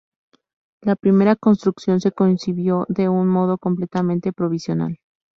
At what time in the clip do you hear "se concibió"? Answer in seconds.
2.01-2.87